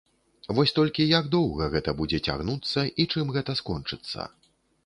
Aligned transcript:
Вось 0.59 0.71
толькі 0.77 1.05
як 1.09 1.29
доўга 1.35 1.67
гэта 1.75 1.95
будзе 2.01 2.21
цягнуцца 2.31 2.87
і 3.05 3.07
чым 3.17 3.25
гэта 3.37 3.51
скончыцца? 3.61 4.21